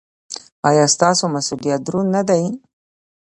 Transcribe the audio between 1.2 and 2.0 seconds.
مسؤلیت